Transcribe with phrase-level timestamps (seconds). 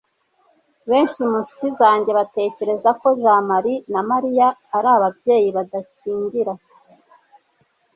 [0.89, 6.53] benshi mu nshuti zanjye batekereza ko jamali na mariya ari ababyeyi badakingira